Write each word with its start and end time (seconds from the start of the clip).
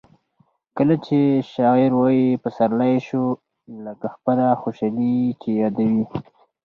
کله 0.77 0.95
چي 1.05 1.19
شاعر 1.53 1.89
وايي 1.99 2.25
پسرلی 2.43 2.95
سو؛ 3.07 3.23
لکه 3.85 4.07
خپله 4.15 4.45
خوشحالي 4.61 5.15
چي 5.41 5.49
یادوي. 5.61 6.03